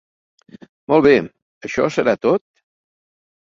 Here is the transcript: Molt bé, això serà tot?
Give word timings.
Molt 0.93 1.05
bé, 1.09 1.13
això 1.69 1.87
serà 1.99 2.19
tot? 2.27 2.47